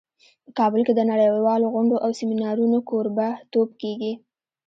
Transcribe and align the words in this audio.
په 0.45 0.51
کابل 0.59 0.81
کې 0.87 0.93
د 0.95 1.01
نړیوالو 1.11 1.71
غونډو 1.73 1.95
او 2.05 2.09
سیمینارونو 2.19 2.77
کوربه 2.89 3.27
توب 3.51 3.69
کیږي 3.81 4.13